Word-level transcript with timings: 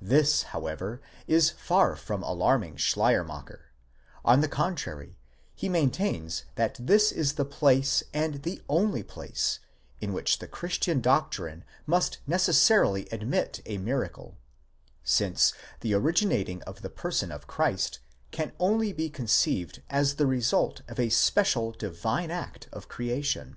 This, 0.00 0.44
however, 0.44 1.02
is 1.26 1.50
far 1.50 1.94
from 1.94 2.22
alarming 2.22 2.78
Schleiermacher; 2.78 3.66
on 4.24 4.40
the 4.40 4.48
contrary, 4.48 5.18
he 5.54 5.68
maintains 5.68 6.44
that 6.54 6.76
this 6.80 7.12
is 7.12 7.34
the 7.34 7.44
place, 7.44 8.02
and 8.14 8.44
the 8.44 8.62
only 8.70 9.02
place, 9.02 9.58
in 10.00 10.14
which 10.14 10.38
the 10.38 10.48
Christian 10.48 11.02
doctrine 11.02 11.64
must 11.84 12.16
necessarily 12.26 13.10
admit 13.12 13.60
a 13.66 13.76
miracle, 13.76 14.38
since 15.04 15.52
the 15.80 15.92
originating 15.92 16.62
of 16.62 16.80
the 16.80 16.88
person 16.88 17.30
of 17.30 17.46
Christ 17.46 17.98
can 18.30 18.52
only 18.58 18.94
be 18.94 19.10
conceived 19.10 19.82
as 19.90 20.14
the 20.14 20.24
result 20.26 20.80
of 20.88 20.98
a 20.98 21.10
special 21.10 21.72
divine 21.72 22.30
act 22.30 22.68
of 22.72 22.88
creation. 22.88 23.56